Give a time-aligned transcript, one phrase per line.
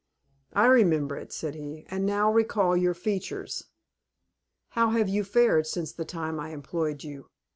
[0.53, 3.65] "I remember it," said he, "and now recall your features.
[4.69, 7.27] How have you fared since the time I employed you?